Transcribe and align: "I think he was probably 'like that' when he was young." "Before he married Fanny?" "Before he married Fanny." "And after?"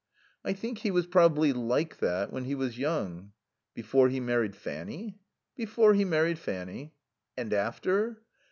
"I 0.43 0.53
think 0.53 0.79
he 0.79 0.89
was 0.89 1.05
probably 1.05 1.53
'like 1.53 1.97
that' 1.99 2.33
when 2.33 2.45
he 2.45 2.55
was 2.55 2.75
young." 2.79 3.33
"Before 3.75 4.09
he 4.09 4.19
married 4.19 4.55
Fanny?" 4.55 5.19
"Before 5.55 5.93
he 5.93 6.05
married 6.05 6.39
Fanny." 6.39 6.95
"And 7.37 7.53
after?" 7.53 8.23